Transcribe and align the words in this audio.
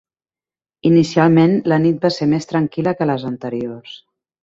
Inicialment, 0.91 1.53
la 1.73 1.79
nit 1.85 2.01
va 2.09 2.13
ser 2.17 2.31
més 2.35 2.53
tranquil·la 2.55 2.97
que 2.99 3.11
les 3.15 3.31
anteriors. 3.35 4.05